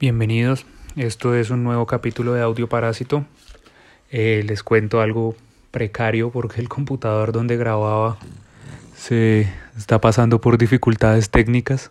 Bienvenidos, 0.00 0.64
esto 0.96 1.34
es 1.34 1.50
un 1.50 1.62
nuevo 1.62 1.84
capítulo 1.84 2.32
de 2.32 2.40
Audio 2.40 2.70
Parásito. 2.70 3.26
Eh, 4.10 4.42
les 4.46 4.62
cuento 4.62 5.02
algo 5.02 5.36
precario 5.72 6.30
porque 6.30 6.62
el 6.62 6.70
computador 6.70 7.32
donde 7.32 7.58
grababa 7.58 8.16
se 8.94 9.52
está 9.76 10.00
pasando 10.00 10.40
por 10.40 10.56
dificultades 10.56 11.28
técnicas. 11.28 11.90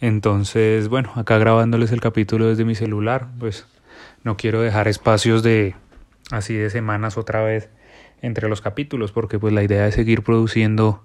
Entonces, 0.00 0.88
bueno, 0.88 1.12
acá 1.14 1.38
grabándoles 1.38 1.92
el 1.92 2.00
capítulo 2.00 2.48
desde 2.48 2.64
mi 2.64 2.74
celular, 2.74 3.28
pues 3.38 3.68
no 4.24 4.36
quiero 4.36 4.60
dejar 4.60 4.88
espacios 4.88 5.44
de 5.44 5.76
así 6.32 6.54
de 6.54 6.68
semanas 6.68 7.16
otra 7.16 7.44
vez 7.44 7.68
entre 8.22 8.48
los 8.48 8.60
capítulos 8.60 9.12
porque 9.12 9.38
pues 9.38 9.54
la 9.54 9.62
idea 9.62 9.86
es 9.86 9.94
seguir 9.94 10.24
produciendo 10.24 11.04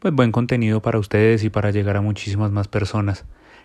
pues 0.00 0.12
buen 0.12 0.32
contenido 0.32 0.82
para 0.82 0.98
ustedes 0.98 1.44
y 1.44 1.48
para 1.48 1.70
llegar 1.70 1.96
a 1.96 2.02
muchísimas 2.02 2.50
más 2.50 2.68
personas. 2.68 3.24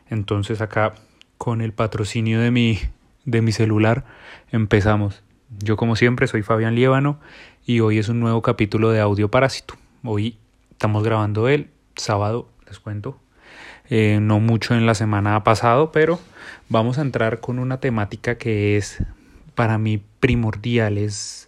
Entonces 0.09 0.61
acá 0.61 0.93
con 1.37 1.61
el 1.61 1.73
patrocinio 1.73 2.39
de 2.39 2.51
mi, 2.51 2.79
de 3.25 3.41
mi 3.41 3.51
celular, 3.51 4.05
empezamos. 4.51 5.23
Yo 5.59 5.77
como 5.77 5.95
siempre 5.95 6.27
soy 6.27 6.43
Fabián 6.43 6.75
Liévano 6.75 7.19
y 7.65 7.79
hoy 7.79 7.97
es 7.97 8.09
un 8.09 8.19
nuevo 8.19 8.41
capítulo 8.41 8.91
de 8.91 8.99
Audio 8.99 9.29
Parásito. 9.29 9.75
Hoy 10.03 10.37
estamos 10.71 11.03
grabando 11.03 11.47
el 11.47 11.69
sábado, 11.95 12.49
les 12.67 12.79
cuento. 12.79 13.19
Eh, 13.89 14.19
no 14.21 14.39
mucho 14.39 14.73
en 14.73 14.85
la 14.85 14.95
semana 14.95 15.43
pasado, 15.43 15.91
pero 15.91 16.19
vamos 16.69 16.97
a 16.97 17.01
entrar 17.01 17.39
con 17.39 17.59
una 17.59 17.79
temática 17.79 18.37
que 18.37 18.77
es 18.77 19.03
para 19.53 19.77
mí 19.77 20.01
primordial, 20.19 20.97
es, 20.97 21.44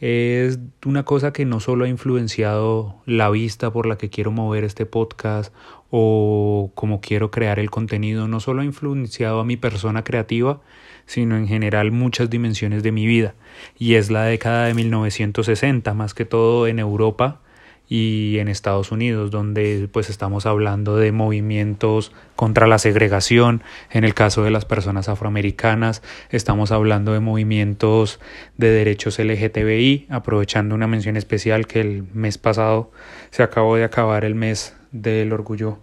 es 0.00 0.58
una 0.84 1.04
cosa 1.04 1.32
que 1.32 1.44
no 1.44 1.60
solo 1.60 1.84
ha 1.84 1.88
influenciado 1.88 2.96
la 3.06 3.30
vista 3.30 3.72
por 3.72 3.86
la 3.86 3.96
que 3.96 4.10
quiero 4.10 4.30
mover 4.30 4.64
este 4.64 4.84
podcast 4.84 5.54
o 5.90 6.70
como 6.74 7.00
quiero 7.00 7.30
crear 7.30 7.58
el 7.58 7.70
contenido 7.70 8.28
no 8.28 8.40
solo 8.40 8.62
ha 8.62 8.64
influenciado 8.64 9.40
a 9.40 9.44
mi 9.44 9.56
persona 9.56 10.04
creativa, 10.04 10.60
sino 11.06 11.36
en 11.36 11.46
general 11.46 11.92
muchas 11.92 12.28
dimensiones 12.28 12.82
de 12.82 12.92
mi 12.92 13.06
vida. 13.06 13.34
Y 13.78 13.94
es 13.94 14.10
la 14.10 14.24
década 14.24 14.66
de 14.66 14.74
1960, 14.74 15.94
más 15.94 16.12
que 16.12 16.24
todo 16.24 16.66
en 16.66 16.78
Europa 16.78 17.40
y 17.88 18.38
en 18.38 18.48
Estados 18.48 18.90
Unidos, 18.90 19.30
donde 19.30 19.88
pues 19.92 20.10
estamos 20.10 20.46
hablando 20.46 20.96
de 20.96 21.12
movimientos 21.12 22.12
contra 22.34 22.66
la 22.66 22.78
segregación, 22.78 23.62
en 23.90 24.04
el 24.04 24.14
caso 24.14 24.42
de 24.42 24.50
las 24.50 24.64
personas 24.64 25.08
afroamericanas, 25.08 26.02
estamos 26.30 26.72
hablando 26.72 27.12
de 27.12 27.20
movimientos 27.20 28.18
de 28.56 28.70
derechos 28.70 29.18
LGTBI, 29.18 30.06
aprovechando 30.10 30.74
una 30.74 30.86
mención 30.86 31.16
especial 31.16 31.66
que 31.66 31.80
el 31.80 32.04
mes 32.12 32.38
pasado 32.38 32.90
se 33.30 33.42
acabó 33.42 33.76
de 33.76 33.84
acabar 33.84 34.24
el 34.24 34.34
mes 34.34 34.74
del 34.92 35.32
orgullo 35.32 35.78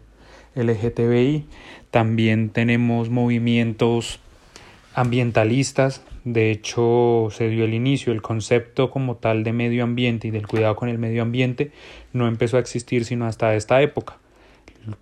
LGTBI. 0.55 1.45
También 1.91 2.49
tenemos 2.49 3.09
movimientos 3.09 4.19
ambientalistas. 4.93 6.01
De 6.25 6.51
hecho, 6.51 7.27
se 7.31 7.49
dio 7.49 7.65
el 7.65 7.73
inicio, 7.73 8.13
el 8.13 8.21
concepto 8.21 8.89
como 8.89 9.15
tal 9.15 9.43
de 9.43 9.51
medio 9.51 9.83
ambiente 9.83 10.29
y 10.29 10.31
del 10.31 10.47
cuidado 10.47 10.75
con 10.75 10.87
el 10.87 10.97
medio 10.97 11.21
ambiente 11.21 11.71
no 12.13 12.27
empezó 12.27 12.57
a 12.57 12.61
existir 12.61 13.03
sino 13.03 13.25
hasta 13.25 13.55
esta 13.55 13.81
época. 13.81 14.17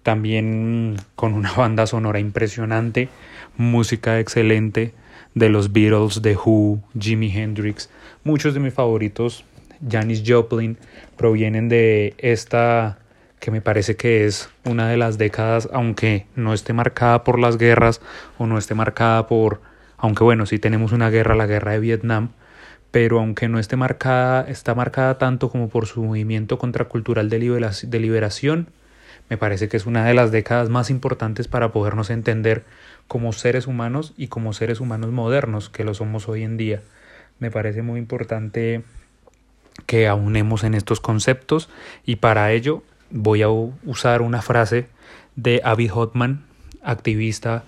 También 0.02 0.98
con 1.16 1.34
una 1.34 1.52
banda 1.54 1.86
sonora 1.86 2.20
impresionante, 2.20 3.10
música 3.58 4.20
excelente 4.20 4.94
de 5.36 5.50
los 5.50 5.72
Beatles, 5.72 6.22
The 6.22 6.36
Who, 6.36 6.80
Jimi 7.00 7.32
Hendrix. 7.32 7.90
Muchos 8.24 8.54
de 8.54 8.60
mis 8.60 8.74
favoritos, 8.74 9.46
Janis 9.88 10.24
Joplin, 10.26 10.78
provienen 11.18 11.70
de 11.70 12.16
esta 12.18 12.98
que 13.40 13.50
me 13.50 13.62
parece 13.62 13.96
que 13.96 14.26
es 14.26 14.50
una 14.66 14.88
de 14.88 14.98
las 14.98 15.18
décadas, 15.18 15.68
aunque 15.74 16.28
no 16.36 16.54
esté 16.54 16.74
marcada 16.74 17.24
por 17.24 17.40
las 17.40 17.58
guerras 17.58 18.00
o 18.38 18.46
no 18.46 18.60
esté 18.60 18.76
marcada 18.76 19.26
por, 19.26 19.62
aunque 20.02 20.24
bueno, 20.24 20.48
sí 20.48 20.58
tenemos 20.58 20.92
una 20.92 21.12
guerra, 21.12 21.36
la 21.36 21.46
guerra 21.46 21.74
de 21.74 21.80
Vietnam, 21.80 22.30
pero 22.90 23.20
aunque 23.20 23.48
no 23.48 23.60
esté 23.60 23.78
marcada, 23.78 24.42
está 24.50 24.74
marcada 24.74 25.20
tanto 25.20 25.50
como 25.50 25.70
por 25.70 25.86
su 25.86 26.04
movimiento 26.04 26.58
contracultural 26.58 27.30
de, 27.30 27.40
liberación, 28.00 28.68
me 29.30 29.38
parece 29.38 29.70
que 29.70 29.78
es 29.78 29.86
una 29.86 30.04
de 30.04 30.16
las 30.16 30.32
décadas 30.32 30.70
más 30.70 30.90
importantes 30.90 31.48
para 31.48 31.72
podernos 31.72 32.10
entender 32.10 32.66
como 33.08 33.32
seres 33.32 33.68
humanos 33.68 34.14
y 34.18 34.28
como 34.28 34.54
seres 34.54 34.80
humanos 34.80 35.12
modernos 35.12 35.70
que 35.70 35.84
lo 35.84 35.94
somos 35.94 36.28
hoy 36.28 36.44
en 36.44 36.58
día. 36.58 36.82
Me 37.40 37.52
parece 37.52 37.84
muy 37.84 38.00
importante 38.00 38.82
que 39.86 40.08
aunemos 40.08 40.64
en 40.64 40.74
estos 40.74 41.00
conceptos 41.00 41.70
y 42.06 42.18
para 42.18 42.52
ello 42.52 42.82
voy 43.12 43.44
a 43.44 43.50
usar 43.50 44.24
una 44.24 44.42
frase 44.42 44.88
de 45.36 45.62
Abby 45.64 45.88
Hotman, 45.88 46.44
activista, 46.84 47.64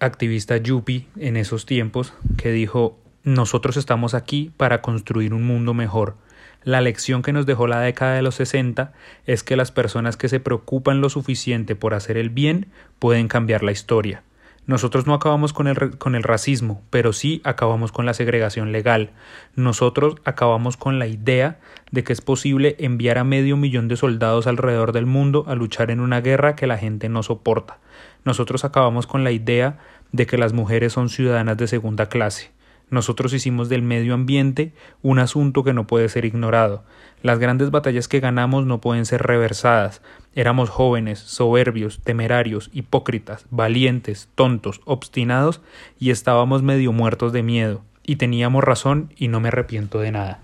activista 0.00 0.56
yuppie 0.56 1.06
en 1.16 1.36
esos 1.36 1.66
tiempos, 1.66 2.12
que 2.36 2.52
dijo, 2.52 2.98
nosotros 3.22 3.76
estamos 3.76 4.14
aquí 4.14 4.52
para 4.56 4.82
construir 4.82 5.34
un 5.34 5.44
mundo 5.44 5.74
mejor. 5.74 6.16
La 6.62 6.80
lección 6.80 7.22
que 7.22 7.32
nos 7.32 7.46
dejó 7.46 7.66
la 7.66 7.80
década 7.80 8.14
de 8.14 8.22
los 8.22 8.34
60 8.34 8.92
es 9.24 9.42
que 9.42 9.56
las 9.56 9.70
personas 9.70 10.16
que 10.16 10.28
se 10.28 10.40
preocupan 10.40 11.00
lo 11.00 11.08
suficiente 11.08 11.76
por 11.76 11.94
hacer 11.94 12.16
el 12.16 12.30
bien 12.30 12.66
pueden 12.98 13.28
cambiar 13.28 13.62
la 13.62 13.72
historia. 13.72 14.22
Nosotros 14.66 15.06
no 15.06 15.14
acabamos 15.14 15.52
con 15.52 15.68
el, 15.68 15.96
con 15.96 16.16
el 16.16 16.24
racismo, 16.24 16.82
pero 16.90 17.12
sí 17.12 17.40
acabamos 17.44 17.92
con 17.92 18.04
la 18.04 18.14
segregación 18.14 18.72
legal. 18.72 19.10
Nosotros 19.54 20.16
acabamos 20.24 20.76
con 20.76 20.98
la 20.98 21.06
idea 21.06 21.60
de 21.92 22.02
que 22.02 22.12
es 22.12 22.20
posible 22.20 22.74
enviar 22.80 23.18
a 23.18 23.24
medio 23.24 23.56
millón 23.56 23.86
de 23.86 23.96
soldados 23.96 24.48
alrededor 24.48 24.90
del 24.90 25.06
mundo 25.06 25.44
a 25.46 25.54
luchar 25.54 25.92
en 25.92 26.00
una 26.00 26.20
guerra 26.20 26.56
que 26.56 26.66
la 26.66 26.78
gente 26.78 27.08
no 27.08 27.22
soporta. 27.22 27.78
Nosotros 28.26 28.64
acabamos 28.64 29.06
con 29.06 29.22
la 29.22 29.30
idea 29.30 29.78
de 30.10 30.26
que 30.26 30.36
las 30.36 30.52
mujeres 30.52 30.92
son 30.92 31.08
ciudadanas 31.08 31.56
de 31.56 31.68
segunda 31.68 32.08
clase. 32.08 32.50
Nosotros 32.90 33.32
hicimos 33.32 33.68
del 33.68 33.82
medio 33.82 34.14
ambiente 34.14 34.72
un 35.00 35.20
asunto 35.20 35.62
que 35.62 35.72
no 35.72 35.86
puede 35.86 36.08
ser 36.08 36.24
ignorado. 36.24 36.82
Las 37.22 37.38
grandes 37.38 37.70
batallas 37.70 38.08
que 38.08 38.18
ganamos 38.18 38.66
no 38.66 38.80
pueden 38.80 39.06
ser 39.06 39.22
reversadas. 39.22 40.02
Éramos 40.34 40.70
jóvenes, 40.70 41.20
soberbios, 41.20 42.00
temerarios, 42.02 42.68
hipócritas, 42.72 43.46
valientes, 43.50 44.28
tontos, 44.34 44.80
obstinados 44.86 45.60
y 46.00 46.10
estábamos 46.10 46.64
medio 46.64 46.92
muertos 46.92 47.32
de 47.32 47.44
miedo. 47.44 47.82
Y 48.02 48.16
teníamos 48.16 48.64
razón 48.64 49.12
y 49.16 49.28
no 49.28 49.38
me 49.38 49.48
arrepiento 49.48 50.00
de 50.00 50.10
nada. 50.10 50.40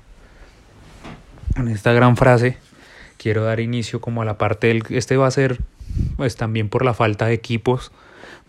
En 1.56 1.66
esta 1.66 1.92
gran 1.92 2.16
frase 2.16 2.58
quiero 3.22 3.44
dar 3.44 3.60
inicio 3.60 4.00
como 4.00 4.22
a 4.22 4.24
la 4.24 4.38
parte 4.38 4.66
del... 4.66 4.82
Este 4.90 5.16
va 5.16 5.26
a 5.26 5.30
ser 5.30 5.58
pues 6.16 6.36
también 6.36 6.68
por 6.68 6.84
la 6.84 6.94
falta 6.94 7.26
de 7.26 7.34
equipos 7.34 7.92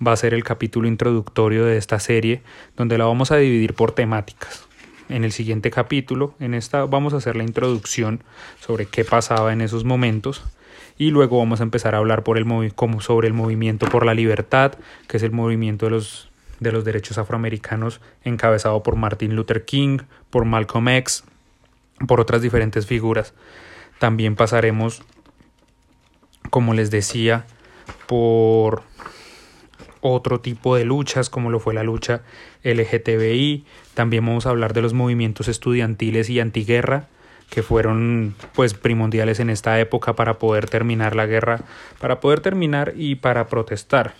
va 0.06 0.14
a 0.14 0.18
ser 0.18 0.34
el 0.34 0.44
capítulo 0.44 0.88
introductorio 0.88 1.66
de 1.66 1.78
esta 1.78 2.00
serie, 2.00 2.42
donde 2.76 2.98
la 2.98 3.06
vamos 3.06 3.32
a 3.32 3.38
dividir 3.38 3.74
por 3.74 3.92
temáticas. 3.92 4.66
En 5.10 5.24
el 5.24 5.32
siguiente 5.32 5.70
capítulo, 5.70 6.34
en 6.40 6.54
esta 6.54 6.86
vamos 6.86 7.14
a 7.14 7.18
hacer 7.18 7.36
la 7.36 7.44
introducción 7.44 8.24
sobre 8.60 8.86
qué 8.86 9.06
pasaba 9.06 9.54
en 9.54 9.62
esos 9.62 9.84
momentos 9.84 10.44
y 10.98 11.12
luego 11.12 11.38
vamos 11.38 11.60
a 11.60 11.64
empezar 11.64 11.96
a 11.96 12.00
hablar 12.00 12.24
por 12.24 12.38
el 12.38 12.74
como 12.74 13.02
sobre 13.02 13.28
el 13.28 13.34
movimiento 13.34 13.88
por 13.88 14.06
la 14.06 14.14
libertad, 14.14 14.74
que 15.08 15.18
es 15.18 15.24
el 15.24 15.32
movimiento 15.32 15.86
de 15.86 15.92
los 15.92 16.30
de 16.60 16.72
los 16.72 16.86
derechos 16.86 17.18
afroamericanos 17.18 18.00
encabezado 18.24 18.84
por 18.84 18.96
Martin 18.96 19.36
Luther 19.36 19.66
King, 19.66 20.00
por 20.30 20.46
Malcolm 20.46 20.88
X, 20.88 21.24
por 22.08 22.22
otras 22.22 22.42
diferentes 22.42 22.86
figuras. 22.86 23.34
También 24.04 24.36
pasaremos, 24.36 25.02
como 26.50 26.74
les 26.74 26.92
decía, 26.92 27.46
por 28.06 28.84
otro 30.02 30.42
tipo 30.42 30.76
de 30.76 30.84
luchas 30.84 31.30
como 31.30 31.50
lo 31.50 31.62
fue 31.62 31.74
la 31.74 31.84
lucha 31.84 32.22
LGTBI. 32.66 33.64
También 33.94 34.26
vamos 34.26 34.46
a 34.46 34.50
hablar 34.50 34.74
de 34.74 34.82
los 34.82 34.92
movimientos 34.92 35.48
estudiantiles 35.48 36.30
y 36.30 36.42
antiguerra 36.42 37.08
que 37.50 37.64
fueron 37.64 38.36
pues 38.52 38.74
primordiales 38.74 39.40
en 39.40 39.50
esta 39.50 39.80
época 39.80 40.18
para 40.18 40.38
poder 40.38 40.70
terminar 40.70 41.16
la 41.16 41.26
guerra, 41.26 41.62
para 42.02 42.20
poder 42.20 42.42
terminar 42.42 42.96
y 42.98 43.16
para 43.16 43.48
protestar 43.48 44.16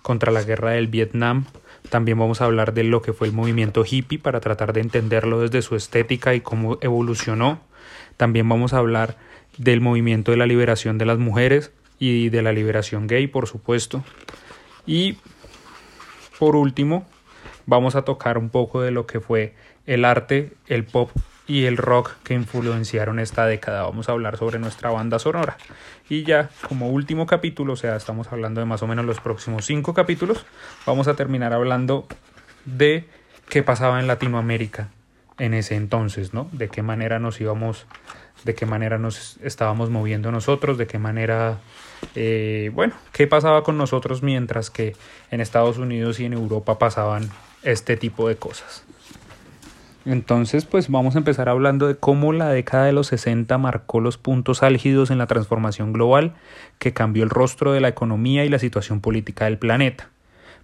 contra 0.00 0.32
la 0.32 0.44
guerra 0.44 0.70
del 0.70 0.88
Vietnam. 0.88 1.44
También 1.90 2.18
vamos 2.18 2.40
a 2.40 2.46
hablar 2.46 2.72
de 2.72 2.84
lo 2.84 3.02
que 3.02 3.12
fue 3.12 3.26
el 3.26 3.34
movimiento 3.34 3.84
hippie 3.84 4.18
para 4.18 4.40
tratar 4.40 4.72
de 4.72 4.80
entenderlo 4.80 5.42
desde 5.42 5.60
su 5.60 5.76
estética 5.76 6.32
y 6.32 6.40
cómo 6.40 6.78
evolucionó. 6.80 7.68
También 8.20 8.46
vamos 8.46 8.74
a 8.74 8.76
hablar 8.76 9.16
del 9.56 9.80
movimiento 9.80 10.30
de 10.30 10.36
la 10.36 10.44
liberación 10.44 10.98
de 10.98 11.06
las 11.06 11.16
mujeres 11.16 11.72
y 11.98 12.28
de 12.28 12.42
la 12.42 12.52
liberación 12.52 13.06
gay, 13.06 13.26
por 13.28 13.46
supuesto. 13.46 14.04
Y 14.84 15.16
por 16.38 16.54
último, 16.54 17.08
vamos 17.64 17.94
a 17.94 18.02
tocar 18.02 18.36
un 18.36 18.50
poco 18.50 18.82
de 18.82 18.90
lo 18.90 19.06
que 19.06 19.20
fue 19.20 19.54
el 19.86 20.04
arte, 20.04 20.52
el 20.66 20.84
pop 20.84 21.10
y 21.46 21.64
el 21.64 21.78
rock 21.78 22.12
que 22.22 22.34
influenciaron 22.34 23.20
esta 23.20 23.46
década. 23.46 23.84
Vamos 23.84 24.10
a 24.10 24.12
hablar 24.12 24.36
sobre 24.36 24.58
nuestra 24.58 24.90
banda 24.90 25.18
sonora. 25.18 25.56
Y 26.10 26.24
ya 26.24 26.50
como 26.68 26.90
último 26.90 27.24
capítulo, 27.24 27.72
o 27.72 27.76
sea, 27.76 27.96
estamos 27.96 28.30
hablando 28.30 28.60
de 28.60 28.66
más 28.66 28.82
o 28.82 28.86
menos 28.86 29.06
los 29.06 29.18
próximos 29.20 29.64
cinco 29.64 29.94
capítulos, 29.94 30.44
vamos 30.84 31.08
a 31.08 31.16
terminar 31.16 31.54
hablando 31.54 32.06
de 32.66 33.08
qué 33.48 33.62
pasaba 33.62 33.98
en 33.98 34.06
Latinoamérica. 34.06 34.90
En 35.40 35.54
ese 35.54 35.74
entonces, 35.74 36.34
¿no? 36.34 36.48
De 36.52 36.68
qué 36.68 36.82
manera 36.82 37.18
nos 37.18 37.40
íbamos, 37.40 37.86
de 38.44 38.54
qué 38.54 38.66
manera 38.66 38.98
nos 38.98 39.38
estábamos 39.42 39.88
moviendo 39.88 40.30
nosotros, 40.30 40.76
de 40.76 40.86
qué 40.86 40.98
manera, 40.98 41.58
eh, 42.14 42.70
bueno, 42.74 42.94
qué 43.12 43.26
pasaba 43.26 43.64
con 43.64 43.78
nosotros 43.78 44.22
mientras 44.22 44.70
que 44.70 44.94
en 45.30 45.40
Estados 45.40 45.78
Unidos 45.78 46.20
y 46.20 46.26
en 46.26 46.34
Europa 46.34 46.78
pasaban 46.78 47.30
este 47.62 47.96
tipo 47.96 48.28
de 48.28 48.36
cosas. 48.36 48.84
Entonces, 50.04 50.66
pues 50.66 50.90
vamos 50.90 51.14
a 51.14 51.18
empezar 51.18 51.48
hablando 51.48 51.86
de 51.86 51.96
cómo 51.96 52.32
la 52.32 52.50
década 52.50 52.84
de 52.84 52.92
los 52.92 53.06
60 53.08 53.56
marcó 53.56 54.00
los 54.00 54.18
puntos 54.18 54.62
álgidos 54.62 55.10
en 55.10 55.18
la 55.18 55.26
transformación 55.26 55.92
global 55.94 56.34
que 56.78 56.92
cambió 56.92 57.24
el 57.24 57.30
rostro 57.30 57.72
de 57.72 57.80
la 57.80 57.88
economía 57.88 58.44
y 58.44 58.50
la 58.50 58.58
situación 58.58 59.00
política 59.00 59.46
del 59.46 59.58
planeta, 59.58 60.10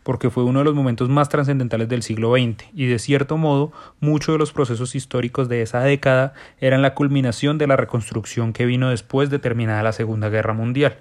porque 0.07 0.31
fue 0.31 0.45
uno 0.45 0.61
de 0.61 0.65
los 0.65 0.77
momentos 0.77 1.09
más 1.09 1.29
trascendentales 1.29 1.89
del 1.89 2.05
siglo 2.05 2.33
XX 2.35 2.65
y 2.73 2.87
de 2.87 3.01
cierto 3.01 3.39
modo 3.39 3.73
muchos 3.99 4.37
de 4.37 4.39
los 4.39 4.53
procesos 4.53 4.95
históricos 4.95 5.49
de 5.49 5.63
esa 5.63 5.81
década 5.81 6.33
eran 6.61 6.81
la 6.81 6.95
culminación 6.95 7.59
de 7.59 7.67
la 7.67 7.75
reconstrucción 7.75 8.53
que 8.53 8.67
vino 8.67 8.91
después 8.91 9.31
de 9.31 9.41
terminada 9.41 9.83
la 9.83 9.91
Segunda 9.91 10.29
Guerra 10.29 10.53
Mundial. 10.53 10.99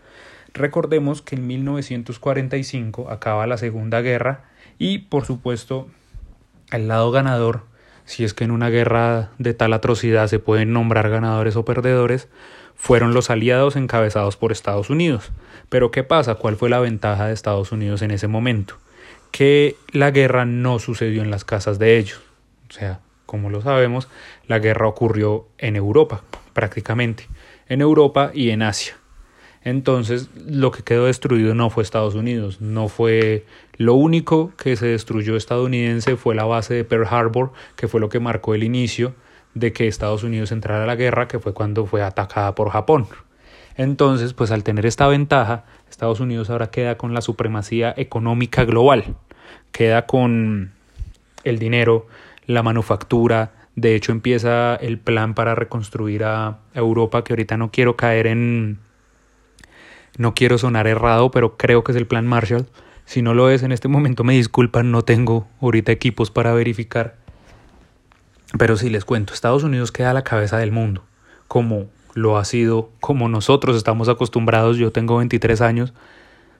Recordemos 0.56 1.22
que 1.22 1.36
en 1.36 1.46
1945 1.46 3.12
acaba 3.12 3.46
la 3.46 3.60
Segunda 3.60 4.02
Guerra 4.02 4.46
y, 4.80 4.98
por 4.98 5.24
supuesto, 5.24 5.88
el 6.72 6.88
lado 6.88 7.12
ganador 7.12 7.62
si 8.06 8.24
es 8.24 8.34
que 8.34 8.44
en 8.44 8.50
una 8.50 8.70
guerra 8.70 9.30
de 9.38 9.54
tal 9.54 9.74
atrocidad 9.74 10.28
se 10.28 10.40
pueden 10.40 10.74
nombrar 10.74 11.12
ganadores 11.12 11.56
o 11.56 11.66
perdedores, 11.66 12.28
fueron 12.76 13.14
los 13.14 13.30
aliados 13.30 13.76
encabezados 13.76 14.36
por 14.36 14.52
Estados 14.52 14.90
Unidos. 14.90 15.32
Pero 15.70 15.92
¿qué 15.92 16.04
pasa? 16.04 16.36
¿Cuál 16.36 16.56
fue 16.56 16.70
la 16.70 16.80
ventaja 16.80 17.28
de 17.28 17.34
Estados 17.34 17.72
Unidos 17.72 18.02
en 18.02 18.10
ese 18.10 18.28
momento? 18.28 18.78
Que 19.36 19.76
la 19.92 20.12
guerra 20.12 20.46
no 20.46 20.80
sucedió 20.80 21.22
en 21.22 21.30
las 21.30 21.44
casas 21.44 21.78
de 21.78 21.98
ellos. 21.98 22.22
O 22.70 22.72
sea, 22.72 23.02
como 23.26 23.50
lo 23.50 23.60
sabemos, 23.60 24.08
la 24.48 24.60
guerra 24.60 24.88
ocurrió 24.88 25.50
en 25.58 25.76
Europa, 25.76 26.24
prácticamente, 26.54 27.28
en 27.68 27.82
Europa 27.82 28.32
y 28.34 28.52
en 28.52 28.62
Asia. 28.62 28.96
Entonces, 29.62 30.30
lo 30.48 30.72
que 30.72 30.84
quedó 30.84 31.08
destruido 31.08 31.54
no 31.54 31.70
fue 31.70 31.84
Estados 31.84 32.16
Unidos, 32.16 32.62
no 32.62 32.88
fue 32.88 33.46
lo 33.76 33.96
único 33.96 34.54
que 34.56 34.78
se 34.78 34.86
destruyó 34.88 35.36
estadounidense 35.36 36.16
fue 36.16 36.34
la 36.34 36.46
base 36.46 36.74
de 36.74 36.86
Pearl 36.86 37.06
Harbor, 37.06 37.52
que 37.76 37.90
fue 37.90 38.00
lo 38.00 38.08
que 38.08 38.22
marcó 38.22 38.56
el 38.56 38.64
inicio 38.64 39.16
de 39.54 39.74
que 39.74 39.90
Estados 39.90 40.24
Unidos 40.24 40.54
entrara 40.54 40.86
a 40.86 40.88
la 40.88 40.96
guerra, 40.96 41.28
que 41.28 41.40
fue 41.40 41.54
cuando 41.54 41.86
fue 41.86 42.02
atacada 42.02 42.56
por 42.56 42.70
Japón. 42.70 43.08
Entonces, 43.76 44.34
pues 44.34 44.52
al 44.52 44.64
tener 44.64 44.86
esta 44.86 45.08
ventaja, 45.08 45.66
Estados 45.90 46.22
Unidos 46.22 46.50
ahora 46.50 46.72
queda 46.72 46.98
con 46.98 47.14
la 47.14 47.22
supremacía 47.22 47.94
económica 47.98 48.64
global, 48.64 49.16
queda 49.72 50.06
con 50.06 50.72
el 51.44 51.60
dinero, 51.60 52.08
la 52.46 52.64
manufactura, 52.64 53.52
de 53.76 53.96
hecho 53.96 54.12
empieza 54.12 54.76
el 54.76 54.98
plan 54.98 55.34
para 55.34 55.56
reconstruir 55.56 56.24
a 56.24 56.60
Europa, 56.74 57.24
que 57.24 57.34
ahorita 57.34 57.58
no 57.58 57.72
quiero 57.72 57.96
caer 57.96 58.28
en 58.28 58.80
no 60.18 60.34
quiero 60.34 60.58
sonar 60.58 60.88
errado, 60.88 61.32
pero 61.32 61.58
creo 61.58 61.84
que 61.84 61.92
es 61.92 61.98
el 61.98 62.08
plan 62.08 62.26
Marshall. 62.26 62.68
Si 63.06 63.22
no 63.22 63.34
lo 63.34 63.50
es 63.50 63.64
en 63.64 63.72
este 63.72 63.88
momento, 63.88 64.24
me 64.24 64.34
disculpan, 64.34 64.92
no 64.92 65.04
tengo 65.04 65.48
ahorita 65.62 65.92
equipos 65.92 66.32
para 66.32 66.54
verificar. 66.54 67.18
Pero 68.58 68.78
sí 68.78 68.90
les 68.90 69.04
cuento, 69.04 69.34
Estados 69.34 69.64
Unidos 69.64 69.92
queda 69.92 70.12
a 70.12 70.14
la 70.14 70.24
cabeza 70.24 70.58
del 70.58 70.72
mundo, 70.72 71.04
como 71.48 71.88
lo 72.14 72.38
ha 72.38 72.46
sido, 72.46 72.90
como 73.02 73.28
nosotros 73.28 73.76
estamos 73.76 74.08
acostumbrados. 74.08 74.78
Yo 74.78 74.92
tengo 74.92 75.18
23 75.18 75.60
años, 75.62 75.94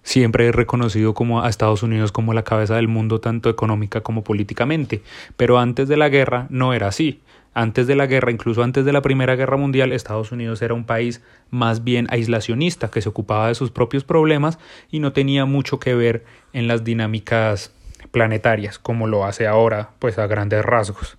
siempre 0.06 0.48
he 0.48 0.52
reconocido 0.54 1.14
como 1.14 1.42
a 1.42 1.50
Estados 1.50 1.84
Unidos 1.84 2.14
como 2.14 2.34
la 2.34 2.44
cabeza 2.44 2.76
del 2.76 2.88
mundo, 2.88 3.20
tanto 3.20 3.50
económica 3.50 4.02
como 4.02 4.24
políticamente. 4.24 5.02
Pero 5.36 5.60
antes 5.60 5.90
de 5.90 5.98
la 5.98 6.08
guerra 6.08 6.46
no 6.50 6.74
era 6.74 6.88
así. 6.88 7.20
Antes 7.54 7.88
de 7.88 7.96
la 7.96 8.06
guerra, 8.06 8.32
incluso 8.32 8.64
antes 8.64 8.86
de 8.86 8.94
la 8.94 9.02
Primera 9.02 9.36
Guerra 9.36 9.58
Mundial, 9.58 9.92
Estados 9.92 10.32
Unidos 10.32 10.62
era 10.62 10.74
un 10.74 10.86
país 10.86 11.24
más 11.50 11.84
bien 11.84 12.08
aislacionista, 12.10 12.92
que 12.92 13.02
se 13.02 13.10
ocupaba 13.10 13.48
de 13.48 13.56
sus 13.56 13.72
propios 13.72 14.04
problemas 14.04 14.60
y 14.92 15.00
no 15.00 15.12
tenía 15.12 15.46
mucho 15.46 15.80
que 15.80 15.96
ver 15.96 16.24
en 16.54 16.68
las 16.68 16.84
dinámicas 16.84 17.74
planetarias, 18.12 18.78
como 18.78 19.08
lo 19.08 19.26
hace 19.26 19.48
ahora, 19.48 19.92
pues 20.00 20.20
a 20.20 20.28
grandes 20.28 20.64
rasgos. 20.64 21.18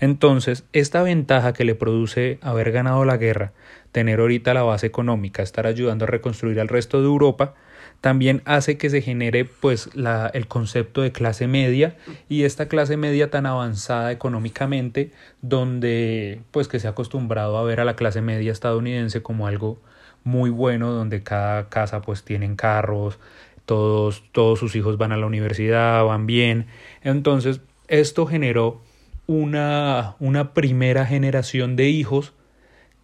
Entonces, 0.00 0.64
esta 0.72 1.02
ventaja 1.02 1.52
que 1.52 1.64
le 1.64 1.74
produce 1.74 2.38
haber 2.42 2.72
ganado 2.72 3.04
la 3.04 3.16
guerra, 3.16 3.52
tener 3.90 4.20
ahorita 4.20 4.54
la 4.54 4.62
base 4.62 4.86
económica, 4.86 5.42
estar 5.42 5.66
ayudando 5.66 6.04
a 6.04 6.08
reconstruir 6.08 6.60
al 6.60 6.68
resto 6.68 7.00
de 7.00 7.06
Europa, 7.06 7.54
también 8.02 8.42
hace 8.46 8.78
que 8.78 8.90
se 8.90 9.00
genere 9.00 9.44
pues 9.44 9.94
la, 9.94 10.26
el 10.34 10.48
concepto 10.48 11.02
de 11.02 11.12
clase 11.12 11.46
media 11.46 11.96
y 12.28 12.42
esta 12.42 12.66
clase 12.66 12.96
media 12.96 13.30
tan 13.30 13.46
avanzada 13.46 14.10
económicamente 14.10 15.12
donde 15.40 16.40
pues 16.50 16.66
que 16.66 16.80
se 16.80 16.88
ha 16.88 16.90
acostumbrado 16.90 17.56
a 17.56 17.62
ver 17.62 17.78
a 17.78 17.84
la 17.84 17.94
clase 17.94 18.20
media 18.20 18.50
estadounidense 18.50 19.22
como 19.22 19.46
algo 19.46 19.78
muy 20.24 20.50
bueno 20.50 20.90
donde 20.90 21.22
cada 21.22 21.68
casa 21.68 22.02
pues 22.02 22.24
tienen 22.24 22.56
carros 22.56 23.20
todos 23.66 24.24
todos 24.32 24.58
sus 24.58 24.74
hijos 24.74 24.98
van 24.98 25.12
a 25.12 25.16
la 25.16 25.26
universidad 25.26 26.04
van 26.04 26.26
bien. 26.26 26.66
Entonces 27.02 27.60
esto 27.86 28.26
generó 28.26 28.82
una 29.28 30.16
una 30.18 30.54
primera 30.54 31.06
generación 31.06 31.76
de 31.76 31.88
hijos 31.88 32.32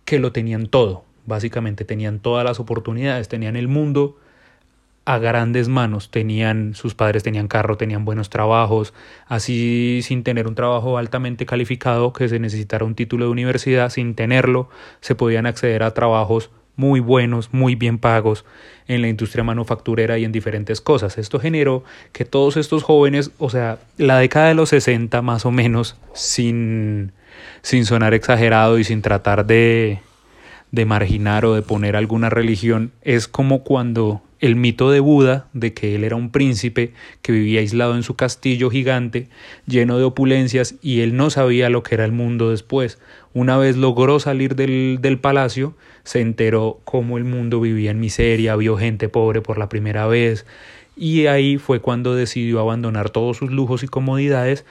que 0.04 0.18
lo 0.18 0.32
tenían 0.32 0.66
todo 0.66 1.04
básicamente 1.24 1.84
tenían 1.84 2.18
todas 2.18 2.44
las 2.44 2.58
oportunidades 2.58 3.28
tenían 3.28 3.54
el 3.54 3.68
mundo 3.68 4.16
a 5.08 5.16
grandes 5.16 5.68
manos. 5.68 6.10
Tenían, 6.10 6.74
sus 6.74 6.94
padres 6.94 7.22
tenían 7.22 7.48
carro, 7.48 7.78
tenían 7.78 8.04
buenos 8.04 8.28
trabajos, 8.28 8.92
así 9.26 10.00
sin 10.02 10.22
tener 10.22 10.46
un 10.46 10.54
trabajo 10.54 10.98
altamente 10.98 11.46
calificado 11.46 12.12
que 12.12 12.28
se 12.28 12.38
necesitara 12.38 12.84
un 12.84 12.94
título 12.94 13.24
de 13.24 13.30
universidad, 13.30 13.88
sin 13.88 14.14
tenerlo, 14.14 14.68
se 15.00 15.14
podían 15.14 15.46
acceder 15.46 15.82
a 15.82 15.94
trabajos 15.94 16.50
muy 16.76 17.00
buenos, 17.00 17.54
muy 17.54 17.74
bien 17.74 17.96
pagos 17.98 18.44
en 18.86 19.00
la 19.00 19.08
industria 19.08 19.42
manufacturera 19.44 20.18
y 20.18 20.26
en 20.26 20.32
diferentes 20.32 20.82
cosas. 20.82 21.16
Esto 21.16 21.40
generó 21.40 21.84
que 22.12 22.26
todos 22.26 22.58
estos 22.58 22.82
jóvenes, 22.82 23.30
o 23.38 23.48
sea, 23.48 23.78
la 23.96 24.18
década 24.18 24.48
de 24.48 24.54
los 24.54 24.68
60 24.68 25.22
más 25.22 25.46
o 25.46 25.50
menos, 25.50 25.96
sin, 26.12 27.12
sin 27.62 27.86
sonar 27.86 28.12
exagerado 28.12 28.78
y 28.78 28.84
sin 28.84 29.00
tratar 29.00 29.46
de, 29.46 30.00
de 30.70 30.84
marginar 30.84 31.46
o 31.46 31.54
de 31.54 31.62
poner 31.62 31.96
alguna 31.96 32.28
religión, 32.28 32.92
es 33.00 33.26
como 33.26 33.64
cuando 33.64 34.20
el 34.40 34.56
mito 34.56 34.90
de 34.90 35.00
Buda, 35.00 35.48
de 35.52 35.74
que 35.74 35.94
él 35.94 36.04
era 36.04 36.16
un 36.16 36.30
príncipe 36.30 36.92
que 37.22 37.32
vivía 37.32 37.60
aislado 37.60 37.96
en 37.96 38.02
su 38.02 38.14
castillo 38.14 38.70
gigante, 38.70 39.28
lleno 39.66 39.98
de 39.98 40.04
opulencias, 40.04 40.76
y 40.80 41.00
él 41.00 41.16
no 41.16 41.30
sabía 41.30 41.70
lo 41.70 41.82
que 41.82 41.94
era 41.94 42.04
el 42.04 42.12
mundo 42.12 42.50
después. 42.50 42.98
Una 43.34 43.56
vez 43.58 43.76
logró 43.76 44.20
salir 44.20 44.54
del, 44.54 44.98
del 45.00 45.18
palacio, 45.18 45.74
se 46.04 46.20
enteró 46.20 46.80
cómo 46.84 47.18
el 47.18 47.24
mundo 47.24 47.60
vivía 47.60 47.90
en 47.90 48.00
miseria, 48.00 48.56
vio 48.56 48.76
gente 48.76 49.08
pobre 49.08 49.40
por 49.40 49.58
la 49.58 49.68
primera 49.68 50.06
vez, 50.06 50.46
y 50.96 51.26
ahí 51.26 51.58
fue 51.58 51.80
cuando 51.80 52.14
decidió 52.14 52.60
abandonar 52.60 53.10
todos 53.10 53.36
sus 53.36 53.50
lujos 53.50 53.82
y 53.82 53.88
comodidades, 53.88 54.64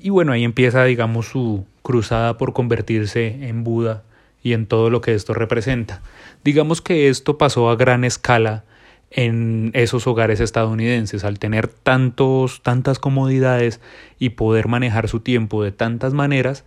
y 0.00 0.10
bueno, 0.10 0.32
ahí 0.32 0.44
empieza, 0.44 0.84
digamos, 0.84 1.26
su 1.26 1.64
cruzada 1.82 2.36
por 2.36 2.52
convertirse 2.52 3.48
en 3.48 3.64
Buda 3.64 4.02
y 4.42 4.52
en 4.52 4.66
todo 4.66 4.90
lo 4.90 5.00
que 5.00 5.14
esto 5.14 5.34
representa. 5.34 6.02
Digamos 6.44 6.80
que 6.80 7.08
esto 7.08 7.38
pasó 7.38 7.70
a 7.70 7.76
gran 7.76 8.04
escala 8.04 8.64
en 9.10 9.70
esos 9.74 10.06
hogares 10.06 10.40
estadounidenses 10.40 11.24
al 11.24 11.38
tener 11.38 11.68
tantos 11.68 12.62
tantas 12.62 12.98
comodidades 12.98 13.80
y 14.18 14.30
poder 14.30 14.68
manejar 14.68 15.08
su 15.08 15.20
tiempo 15.20 15.62
de 15.62 15.72
tantas 15.72 16.12
maneras 16.12 16.64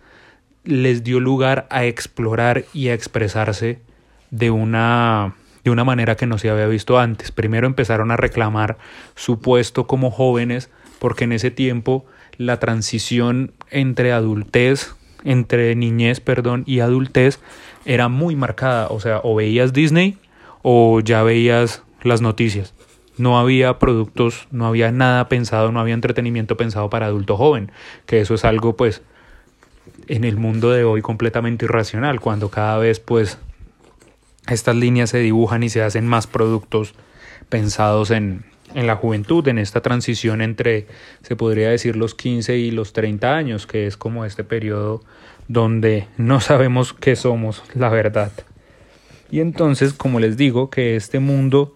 les 0.64 1.04
dio 1.04 1.20
lugar 1.20 1.66
a 1.70 1.84
explorar 1.84 2.64
y 2.72 2.88
a 2.88 2.94
expresarse 2.94 3.80
de 4.30 4.50
una 4.50 5.34
de 5.64 5.70
una 5.70 5.84
manera 5.84 6.16
que 6.16 6.26
no 6.26 6.38
se 6.38 6.48
había 6.48 6.66
visto 6.66 6.98
antes. 6.98 7.32
Primero 7.32 7.66
empezaron 7.66 8.10
a 8.10 8.16
reclamar 8.16 8.78
su 9.14 9.40
puesto 9.40 9.86
como 9.86 10.10
jóvenes 10.10 10.70
porque 10.98 11.24
en 11.24 11.32
ese 11.32 11.50
tiempo 11.50 12.06
la 12.38 12.58
transición 12.58 13.52
entre 13.70 14.12
adultez, 14.12 14.94
entre 15.24 15.74
niñez, 15.74 16.20
perdón, 16.20 16.64
y 16.66 16.80
adultez 16.80 17.40
era 17.84 18.08
muy 18.08 18.36
marcada, 18.36 18.88
o 18.88 19.00
sea, 19.00 19.20
o 19.22 19.34
veías 19.34 19.74
Disney 19.74 20.16
o 20.62 21.00
ya 21.00 21.22
veías 21.22 21.82
las 22.02 22.20
noticias. 22.20 22.74
No 23.16 23.38
había 23.38 23.78
productos, 23.78 24.48
no 24.50 24.66
había 24.66 24.92
nada 24.92 25.28
pensado, 25.28 25.72
no 25.72 25.80
había 25.80 25.94
entretenimiento 25.94 26.56
pensado 26.56 26.88
para 26.90 27.06
adulto 27.06 27.36
joven, 27.36 27.70
que 28.06 28.20
eso 28.20 28.34
es 28.34 28.44
algo 28.44 28.76
pues 28.76 29.02
en 30.08 30.24
el 30.24 30.36
mundo 30.36 30.70
de 30.70 30.84
hoy 30.84 31.02
completamente 31.02 31.66
irracional, 31.66 32.20
cuando 32.20 32.50
cada 32.50 32.78
vez 32.78 33.00
pues 33.00 33.38
estas 34.48 34.76
líneas 34.76 35.10
se 35.10 35.18
dibujan 35.18 35.62
y 35.62 35.68
se 35.68 35.82
hacen 35.82 36.06
más 36.06 36.26
productos 36.26 36.94
pensados 37.48 38.10
en, 38.10 38.44
en 38.74 38.86
la 38.86 38.96
juventud, 38.96 39.46
en 39.48 39.58
esta 39.58 39.80
transición 39.80 40.40
entre, 40.40 40.86
se 41.22 41.36
podría 41.36 41.70
decir, 41.70 41.96
los 41.96 42.14
15 42.14 42.56
y 42.56 42.70
los 42.70 42.92
30 42.92 43.36
años, 43.36 43.66
que 43.66 43.86
es 43.86 43.96
como 43.96 44.24
este 44.24 44.44
periodo 44.44 45.02
donde 45.48 46.06
no 46.16 46.40
sabemos 46.40 46.92
qué 46.92 47.16
somos, 47.16 47.62
la 47.74 47.88
verdad. 47.88 48.32
Y 49.30 49.40
entonces, 49.40 49.92
como 49.92 50.20
les 50.20 50.36
digo, 50.36 50.70
que 50.70 50.96
este 50.96 51.20
mundo 51.20 51.74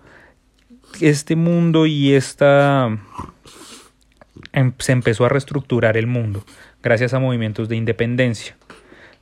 este 1.00 1.36
mundo 1.36 1.86
y 1.86 2.14
esta... 2.14 2.98
Em, 4.52 4.72
se 4.78 4.92
empezó 4.92 5.24
a 5.24 5.28
reestructurar 5.28 5.96
el 5.96 6.06
mundo 6.06 6.44
gracias 6.84 7.14
a 7.14 7.18
movimientos 7.18 7.68
de 7.68 7.76
independencia. 7.76 8.56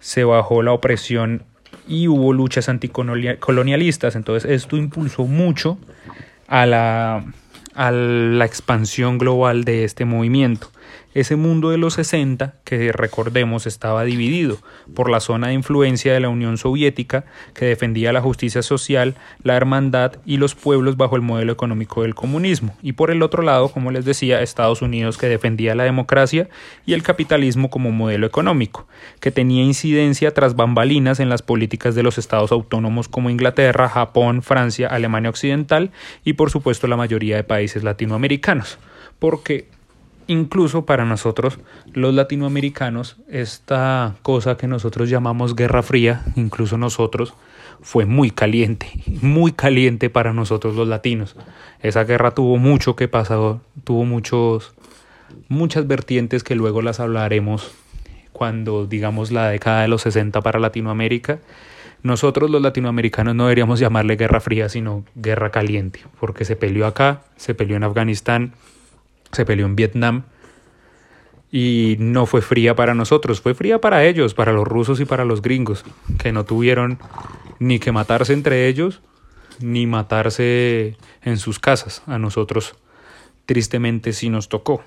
Se 0.00 0.24
bajó 0.24 0.62
la 0.62 0.72
opresión 0.72 1.44
y 1.88 2.08
hubo 2.08 2.32
luchas 2.32 2.68
anticolonialistas, 2.68 4.16
entonces 4.16 4.50
esto 4.50 4.76
impulsó 4.76 5.24
mucho 5.24 5.78
a 6.48 6.66
la, 6.66 7.24
a 7.74 7.90
la 7.92 8.44
expansión 8.44 9.16
global 9.16 9.64
de 9.64 9.84
este 9.84 10.04
movimiento. 10.04 10.70
Ese 11.14 11.36
mundo 11.36 11.68
de 11.68 11.76
los 11.76 11.94
60, 11.94 12.54
que 12.64 12.90
recordemos 12.90 13.66
estaba 13.66 14.04
dividido 14.04 14.58
por 14.94 15.10
la 15.10 15.20
zona 15.20 15.48
de 15.48 15.54
influencia 15.54 16.14
de 16.14 16.20
la 16.20 16.30
Unión 16.30 16.56
Soviética, 16.56 17.24
que 17.54 17.66
defendía 17.66 18.14
la 18.14 18.22
justicia 18.22 18.62
social, 18.62 19.14
la 19.42 19.54
hermandad 19.54 20.12
y 20.24 20.38
los 20.38 20.54
pueblos 20.54 20.96
bajo 20.96 21.16
el 21.16 21.22
modelo 21.22 21.52
económico 21.52 22.02
del 22.02 22.14
comunismo, 22.14 22.74
y 22.82 22.92
por 22.92 23.10
el 23.10 23.22
otro 23.22 23.42
lado, 23.42 23.68
como 23.68 23.90
les 23.90 24.06
decía, 24.06 24.40
Estados 24.40 24.80
Unidos, 24.80 25.18
que 25.18 25.28
defendía 25.28 25.74
la 25.74 25.84
democracia 25.84 26.48
y 26.86 26.94
el 26.94 27.02
capitalismo 27.02 27.68
como 27.68 27.90
modelo 27.92 28.26
económico, 28.26 28.86
que 29.20 29.30
tenía 29.30 29.62
incidencia 29.62 30.32
tras 30.32 30.56
bambalinas 30.56 31.20
en 31.20 31.28
las 31.28 31.42
políticas 31.42 31.94
de 31.94 32.02
los 32.02 32.16
estados 32.16 32.52
autónomos 32.52 33.08
como 33.08 33.28
Inglaterra, 33.28 33.88
Japón, 33.88 34.42
Francia, 34.42 34.88
Alemania 34.88 35.30
Occidental 35.30 35.90
y 36.24 36.34
por 36.34 36.50
supuesto 36.50 36.86
la 36.86 36.96
mayoría 36.96 37.36
de 37.36 37.44
países 37.44 37.84
latinoamericanos. 37.84 38.78
Porque 39.18 39.68
incluso 40.26 40.86
para 40.86 41.04
nosotros 41.04 41.58
los 41.92 42.14
latinoamericanos, 42.14 43.16
esta 43.28 44.14
cosa 44.22 44.56
que 44.56 44.66
nosotros 44.66 45.08
llamamos 45.08 45.56
Guerra 45.56 45.82
Fría, 45.82 46.22
incluso 46.36 46.78
nosotros, 46.78 47.34
fue 47.80 48.06
muy 48.06 48.30
caliente, 48.30 48.88
muy 49.22 49.52
caliente 49.52 50.10
para 50.10 50.32
nosotros 50.32 50.74
los 50.74 50.88
latinos. 50.88 51.36
Esa 51.80 52.04
guerra 52.04 52.32
tuvo 52.32 52.56
mucho 52.56 52.96
que 52.96 53.08
pasar, 53.08 53.58
tuvo 53.84 54.04
muchos, 54.04 54.74
muchas 55.48 55.86
vertientes 55.86 56.44
que 56.44 56.54
luego 56.54 56.82
las 56.82 57.00
hablaremos 57.00 57.72
cuando 58.32 58.86
digamos 58.86 59.30
la 59.30 59.48
década 59.48 59.82
de 59.82 59.88
los 59.88 60.02
60 60.02 60.40
para 60.40 60.58
Latinoamérica. 60.58 61.40
Nosotros 62.02 62.50
los 62.50 62.60
latinoamericanos 62.60 63.34
no 63.34 63.44
deberíamos 63.44 63.78
llamarle 63.78 64.16
Guerra 64.16 64.40
Fría, 64.40 64.68
sino 64.68 65.04
Guerra 65.14 65.50
Caliente, 65.50 66.00
porque 66.18 66.44
se 66.44 66.56
peleó 66.56 66.86
acá, 66.86 67.22
se 67.36 67.54
peleó 67.54 67.76
en 67.76 67.84
Afganistán, 67.84 68.54
se 69.32 69.44
peleó 69.44 69.66
en 69.66 69.76
Vietnam 69.76 70.24
y 71.50 71.96
no 71.98 72.24
fue 72.26 72.40
fría 72.40 72.74
para 72.74 72.94
nosotros, 72.94 73.40
fue 73.40 73.54
fría 73.54 73.80
para 73.80 74.04
ellos, 74.04 74.32
para 74.34 74.52
los 74.52 74.66
rusos 74.66 75.00
y 75.00 75.04
para 75.04 75.24
los 75.24 75.42
gringos, 75.42 75.84
que 76.18 76.32
no 76.32 76.44
tuvieron 76.44 76.98
ni 77.58 77.78
que 77.78 77.92
matarse 77.92 78.32
entre 78.32 78.68
ellos, 78.68 79.02
ni 79.60 79.86
matarse 79.86 80.96
en 81.22 81.36
sus 81.36 81.58
casas. 81.58 82.02
A 82.06 82.18
nosotros 82.18 82.74
tristemente 83.44 84.12
sí 84.12 84.30
nos 84.30 84.48
tocó. 84.48 84.82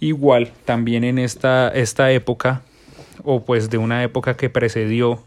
Igual, 0.00 0.52
también 0.64 1.04
en 1.04 1.18
esta, 1.18 1.68
esta 1.68 2.10
época, 2.10 2.62
o 3.22 3.44
pues 3.44 3.70
de 3.70 3.78
una 3.78 4.02
época 4.02 4.36
que 4.36 4.50
precedió 4.50 5.22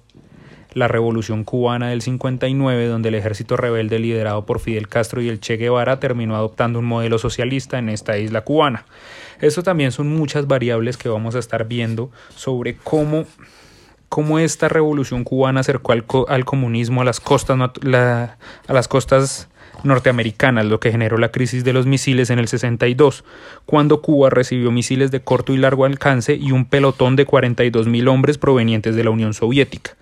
la 0.74 0.88
Revolución 0.88 1.44
Cubana 1.44 1.90
del 1.90 2.02
59, 2.02 2.88
donde 2.88 3.10
el 3.10 3.16
ejército 3.16 3.58
rebelde 3.58 4.00
liderado 4.00 4.46
por 4.46 4.60
Fidel 4.60 4.88
Castro 4.88 5.22
y 5.22 5.30
el 5.30 5.40
Che 5.40 5.58
Guevara 5.58 6.00
terminó 6.00 6.36
adoptando 6.36 6.80
un 6.80 6.86
modelo 6.86 7.18
socialista 7.18 7.80
en 7.80 7.90
esta 7.90 8.18
isla 8.18 8.42
cubana. 8.42 8.86
Esto 9.40 9.64
también 9.64 9.92
son 9.92 10.10
muchas 10.10 10.48
variables 10.48 10.98
que 10.98 11.10
vamos 11.10 11.36
a 11.36 11.40
estar 11.40 11.68
viendo 11.68 12.12
sobre 12.36 12.76
cómo, 12.76 13.26
cómo 14.10 14.40
esta 14.40 14.68
revolución 14.68 15.24
cubana 15.24 15.62
acercó 15.62 15.94
al, 16.28 16.46
comunismo 16.46 17.02
a 17.02 17.06
las 17.06 17.20
costas, 17.20 17.58
a 17.60 18.38
las 18.74 18.88
costas 18.88 19.50
norteamericanas, 19.84 20.66
lo 20.66 20.80
que 20.80 20.92
generó 20.92 21.18
la 21.18 21.32
crisis 21.32 21.64
de 21.64 21.74
los 21.74 21.86
misiles 21.86 22.30
en 22.32 22.40
el 22.40 22.48
62, 22.48 23.24
cuando 23.66 24.02
Cuba 24.02 24.30
recibió 24.32 24.72
misiles 24.72 25.12
de 25.12 25.22
corto 25.22 25.54
y 25.54 25.58
largo 25.58 25.86
alcance 25.86 26.36
y 26.36 26.52
un 26.52 26.66
pelotón 26.66 27.16
de 27.16 27.26
42 27.26 27.88
mil 27.88 28.08
hombres 28.08 28.40
provenientes 28.40 28.96
de 28.96 29.04
la 29.04 29.12
Unión 29.12 29.36
Soviética 29.36 29.96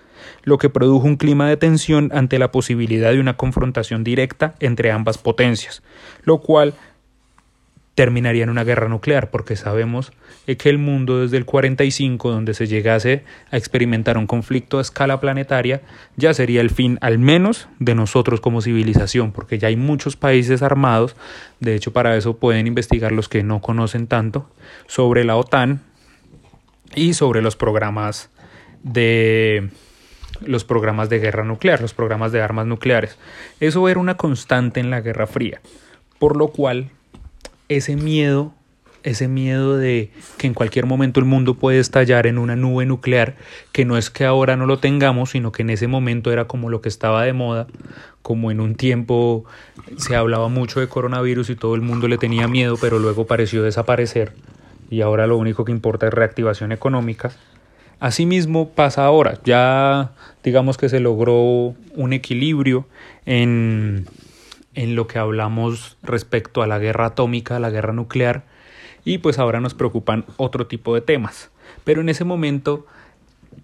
lo 0.45 0.57
que 0.57 0.69
produjo 0.69 1.05
un 1.05 1.17
clima 1.17 1.49
de 1.49 1.57
tensión 1.57 2.11
ante 2.13 2.39
la 2.39 2.51
posibilidad 2.51 3.11
de 3.11 3.19
una 3.19 3.35
confrontación 3.35 4.03
directa 4.03 4.55
entre 4.59 4.91
ambas 4.91 5.17
potencias, 5.17 5.83
lo 6.23 6.39
cual 6.39 6.75
terminaría 7.95 8.43
en 8.43 8.49
una 8.49 8.65
guerra 8.65 8.89
nuclear, 8.89 9.31
porque 9.31 9.55
sabemos 9.55 10.11
que 10.45 10.69
el 10.69 10.77
mundo 10.77 11.21
desde 11.21 11.37
el 11.37 11.45
45, 11.45 12.29
donde 12.29 12.53
se 12.53 12.67
llegase 12.67 13.23
a 13.51 13.57
experimentar 13.57 14.17
un 14.17 14.27
conflicto 14.27 14.77
a 14.77 14.81
escala 14.81 15.19
planetaria, 15.21 15.81
ya 16.17 16.33
sería 16.33 16.61
el 16.61 16.69
fin 16.69 16.99
al 17.01 17.17
menos 17.17 17.69
de 17.79 17.95
nosotros 17.95 18.41
como 18.41 18.61
civilización, 18.61 19.31
porque 19.31 19.57
ya 19.57 19.69
hay 19.69 19.77
muchos 19.77 20.17
países 20.17 20.61
armados, 20.61 21.15
de 21.61 21.73
hecho 21.73 21.93
para 21.93 22.17
eso 22.17 22.37
pueden 22.37 22.67
investigar 22.67 23.13
los 23.13 23.29
que 23.29 23.43
no 23.43 23.61
conocen 23.61 24.07
tanto, 24.07 24.49
sobre 24.87 25.23
la 25.23 25.37
OTAN 25.37 25.81
y 26.95 27.13
sobre 27.13 27.41
los 27.41 27.55
programas 27.55 28.29
de 28.83 29.69
los 30.41 30.63
programas 30.63 31.09
de 31.09 31.19
guerra 31.19 31.43
nuclear, 31.43 31.81
los 31.81 31.93
programas 31.93 32.31
de 32.31 32.41
armas 32.41 32.65
nucleares. 32.65 33.17
Eso 33.59 33.87
era 33.89 33.99
una 33.99 34.17
constante 34.17 34.79
en 34.79 34.89
la 34.89 35.01
Guerra 35.01 35.27
Fría, 35.27 35.61
por 36.19 36.37
lo 36.37 36.49
cual 36.49 36.89
ese 37.69 37.95
miedo, 37.95 38.53
ese 39.03 39.27
miedo 39.27 39.77
de 39.77 40.11
que 40.37 40.47
en 40.47 40.53
cualquier 40.53 40.85
momento 40.85 41.19
el 41.19 41.25
mundo 41.25 41.55
puede 41.55 41.79
estallar 41.79 42.27
en 42.27 42.37
una 42.37 42.55
nube 42.55 42.85
nuclear, 42.85 43.35
que 43.71 43.85
no 43.85 43.97
es 43.97 44.09
que 44.09 44.25
ahora 44.25 44.55
no 44.55 44.65
lo 44.65 44.79
tengamos, 44.79 45.31
sino 45.31 45.51
que 45.51 45.61
en 45.61 45.69
ese 45.69 45.87
momento 45.87 46.31
era 46.31 46.45
como 46.45 46.69
lo 46.69 46.81
que 46.81 46.89
estaba 46.89 47.23
de 47.23 47.33
moda, 47.33 47.67
como 48.21 48.51
en 48.51 48.59
un 48.59 48.75
tiempo 48.75 49.45
se 49.97 50.15
hablaba 50.15 50.47
mucho 50.49 50.79
de 50.79 50.87
coronavirus 50.87 51.51
y 51.51 51.55
todo 51.55 51.75
el 51.75 51.81
mundo 51.81 52.07
le 52.07 52.17
tenía 52.17 52.47
miedo, 52.47 52.77
pero 52.79 52.99
luego 52.99 53.27
pareció 53.27 53.63
desaparecer 53.63 54.33
y 54.89 55.01
ahora 55.01 55.27
lo 55.27 55.37
único 55.37 55.65
que 55.65 55.71
importa 55.71 56.07
es 56.07 56.13
reactivación 56.13 56.71
económica 56.71 57.31
Asimismo 57.99 58.69
pasa 58.69 59.05
ahora, 59.05 59.39
ya 59.43 60.11
digamos 60.43 60.77
que 60.77 60.89
se 60.89 60.99
logró 60.99 61.75
un 61.95 62.13
equilibrio 62.13 62.85
en, 63.25 64.05
en 64.73 64.95
lo 64.95 65.07
que 65.07 65.17
hablamos 65.17 65.97
respecto 66.03 66.61
a 66.61 66.67
la 66.67 66.77
guerra 66.77 67.07
atómica, 67.07 67.55
a 67.55 67.59
la 67.59 67.69
guerra 67.69 67.93
nuclear, 67.93 68.43
y 69.05 69.19
pues 69.19 69.39
ahora 69.39 69.61
nos 69.61 69.73
preocupan 69.73 70.25
otro 70.37 70.67
tipo 70.67 70.93
de 70.93 71.01
temas. 71.01 71.51
Pero 71.83 72.01
en 72.01 72.09
ese 72.09 72.25
momento, 72.25 72.85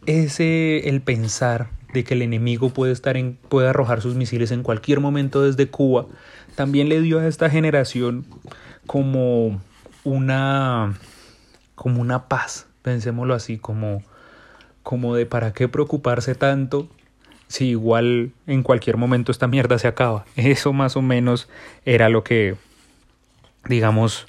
ese 0.06 0.90
el 0.90 1.02
pensar 1.02 1.70
de 1.94 2.04
que 2.04 2.14
el 2.14 2.22
enemigo 2.22 2.70
puede 2.70 2.94
estar 2.94 3.18
en, 3.18 3.38
puede 3.50 3.68
arrojar 3.68 4.02
sus 4.02 4.16
misiles 4.16 4.52
en 4.52 4.64
cualquier 4.64 5.02
momento 5.02 5.42
desde 5.42 5.68
Cuba, 5.68 6.06
también 6.56 6.90
le 6.90 7.02
dio 7.02 7.20
a 7.20 7.28
esta 7.28 7.50
generación 7.50 8.26
como 8.88 9.62
una 10.04 10.96
como 11.76 12.02
una 12.02 12.28
paz, 12.28 12.68
pensémoslo 12.84 13.34
así, 13.34 13.58
como 13.58 14.04
como 14.84 15.16
de 15.16 15.26
para 15.26 15.54
qué 15.54 15.68
preocuparse 15.68 16.36
tanto 16.36 16.88
si 17.48 17.68
igual 17.70 18.32
en 18.48 18.64
cualquier 18.64 18.98
momento 18.98 19.32
esta 19.32 19.48
mierda 19.48 19.78
se 19.78 19.88
acaba. 19.88 20.26
Eso 20.36 20.74
más 20.74 20.96
o 20.96 21.02
menos 21.02 21.50
era 21.86 22.08
lo 22.10 22.24
que, 22.24 22.56
digamos, 23.68 24.28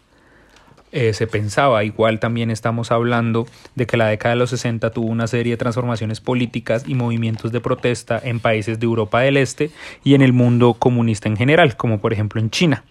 eh, 0.91 1.15
se 1.15 1.27
pensaba. 1.27 1.85
Igual 1.85 2.19
también 2.19 2.51
estamos 2.51 2.91
hablando 2.91 3.47
de 3.77 3.87
que 3.87 3.97
la 3.97 4.09
década 4.09 4.35
de 4.35 4.41
los 4.41 4.51
60 4.51 4.91
tuvo 4.91 5.07
una 5.07 5.27
serie 5.27 5.53
de 5.53 5.57
transformaciones 5.57 6.21
políticas 6.21 6.85
y 6.87 6.95
movimientos 6.95 7.53
de 7.53 7.61
protesta 7.61 8.21
en 8.23 8.41
países 8.41 8.79
de 8.79 8.85
Europa 8.85 9.21
del 9.21 9.37
Este 9.39 9.71
y 10.05 10.15
en 10.15 10.23
el 10.23 10.33
mundo 10.33 10.75
comunista 10.75 11.29
en 11.29 11.37
general, 11.37 11.77
como 11.77 11.99
por 11.99 12.13
ejemplo 12.13 12.41
en 12.41 12.51
China. 12.51 12.85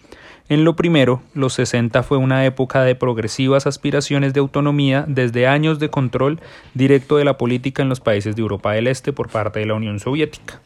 En 0.52 0.64
lo 0.64 0.76
primero, 0.76 1.22
los 1.32 1.54
60 1.54 2.02
fue 2.02 2.18
una 2.18 2.44
época 2.44 2.82
de 2.82 2.94
progresivas 2.94 3.66
aspiraciones 3.66 4.34
de 4.34 4.40
autonomía 4.40 5.06
desde 5.08 5.46
años 5.46 5.78
de 5.78 5.88
control 5.88 6.40
directo 6.74 7.16
de 7.16 7.24
la 7.24 7.38
política 7.38 7.82
en 7.82 7.88
los 7.88 8.00
países 8.00 8.36
de 8.36 8.42
Europa 8.42 8.72
del 8.72 8.86
Este 8.86 9.14
por 9.14 9.30
parte 9.30 9.60
de 9.60 9.64
la 9.64 9.72
Unión 9.72 9.98
Soviética. 9.98 10.60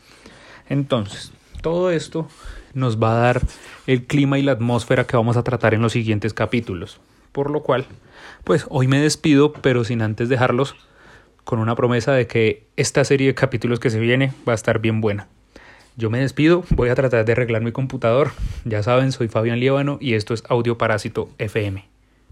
Entonces, 0.69 1.33
todo 1.63 1.93
esto 1.93 2.27
nos 2.75 3.01
va 3.01 3.13
a 3.13 3.21
dar 3.21 3.43
el 3.87 4.09
clima 4.09 4.41
y 4.41 4.43
la 4.43 4.51
atmósfera 4.51 5.07
que 5.07 5.17
vamos 5.17 5.37
a 5.37 5.45
tratar 5.45 5.73
en 5.73 5.83
los 5.83 5.93
siguientes 5.93 6.35
capítulos. 6.35 6.99
Por 7.31 7.49
lo 7.49 7.63
cual, 7.63 7.87
pues 8.43 8.67
hoy 8.71 8.89
me 8.89 8.99
despido, 8.99 9.53
pero 9.53 9.85
sin 9.85 10.03
antes 10.03 10.29
dejarlos 10.29 10.75
con 11.45 11.61
una 11.61 11.77
promesa 11.77 12.11
de 12.11 12.27
que 12.27 12.67
esta 12.75 13.05
serie 13.05 13.29
de 13.29 13.35
capítulos 13.37 13.79
que 13.79 13.91
se 13.91 14.01
viene 14.01 14.33
va 14.49 14.51
a 14.51 14.57
estar 14.57 14.81
bien 14.81 15.01
buena. 15.01 15.29
Yo 15.99 16.11
me 16.11 16.19
despido, 16.19 16.63
voy 16.71 16.91
a 16.91 16.95
tratar 16.95 17.25
de 17.25 17.33
arreglar 17.33 17.63
mi 17.63 17.73
computador. 17.73 18.33
Ya 18.67 18.83
saben, 18.83 19.13
soy 19.13 19.29
Fabián 19.29 19.61
Líbano 19.61 19.97
y 19.99 20.13
esto 20.13 20.35
es 20.35 20.45
Audio 20.47 20.77
Parásito 20.77 21.31
FM. 21.39 21.96